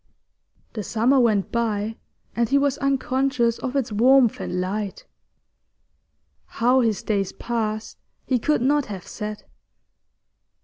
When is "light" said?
4.59-5.05